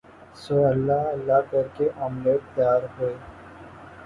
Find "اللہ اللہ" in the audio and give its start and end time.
0.65-1.41